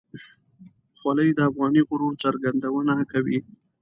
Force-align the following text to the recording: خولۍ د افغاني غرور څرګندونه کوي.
خولۍ 0.99 1.29
د 1.33 1.39
افغاني 1.49 1.81
غرور 1.87 2.13
څرګندونه 2.23 2.93
کوي. 3.11 3.37